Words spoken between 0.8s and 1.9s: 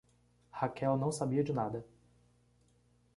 não sabia de nada.